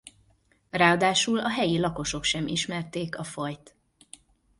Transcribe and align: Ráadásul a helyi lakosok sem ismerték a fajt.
Ráadásul 0.69 1.39
a 1.39 1.49
helyi 1.49 1.79
lakosok 1.79 2.23
sem 2.23 2.47
ismerték 2.47 3.17
a 3.17 3.23
fajt. 3.23 3.75